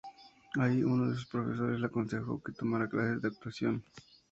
Ahí, 0.59 0.81
uno 0.83 1.09
de 1.11 1.13
sus 1.13 1.27
profesores 1.27 1.79
le 1.79 1.85
aconsejó 1.85 2.41
que 2.41 2.53
tomara 2.53 2.89
clases 2.89 3.21
de 3.21 3.27
actuación. 3.27 3.83